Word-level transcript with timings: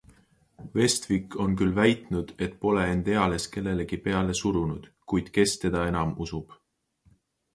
Westwick 0.77 1.35
on 1.43 1.51
küll 1.59 1.73
väitnud, 1.79 2.31
et 2.45 2.55
pole 2.63 2.85
end 2.93 3.11
eales 3.17 3.45
kellelegi 3.57 3.99
peale 4.07 4.35
surunud, 4.41 4.87
kuid 5.13 5.29
kes 5.37 5.53
teda 5.65 5.87
enam 5.91 6.17
usub. 6.27 6.57